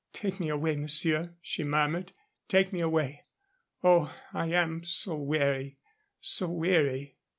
[0.13, 2.11] "Take me away, monsieur," she murmured.
[2.47, 3.25] "Take me away.
[3.83, 5.77] Oh, I am so weary
[6.19, 7.17] so weary."